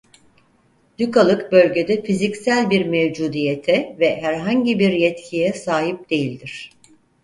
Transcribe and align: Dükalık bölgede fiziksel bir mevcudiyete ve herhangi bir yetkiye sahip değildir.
Dükalık 0.99 1.51
bölgede 1.51 2.03
fiziksel 2.03 2.69
bir 2.69 2.85
mevcudiyete 2.85 3.95
ve 3.99 4.21
herhangi 4.21 4.79
bir 4.79 4.91
yetkiye 4.93 5.53
sahip 5.53 6.09
değildir. 6.09 6.71